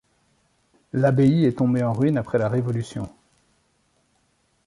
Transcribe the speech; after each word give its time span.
L'abbaye 0.93 1.45
est 1.45 1.59
tombé 1.59 1.83
en 1.83 1.93
ruines 1.93 2.17
après 2.17 2.39
la 2.39 2.49
Révolution. 2.49 3.07